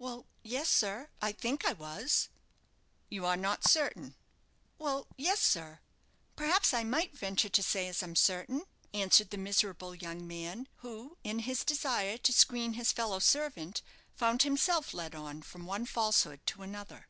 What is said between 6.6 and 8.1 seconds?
I might venture to say as